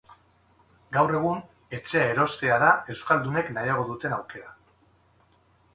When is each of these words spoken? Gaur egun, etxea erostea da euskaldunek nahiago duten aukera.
Gaur 0.95 1.13
egun, 1.17 1.43
etxea 1.79 2.07
erostea 2.15 2.59
da 2.67 2.73
euskaldunek 2.95 3.53
nahiago 3.61 3.87
duten 3.93 4.19
aukera. 4.21 4.53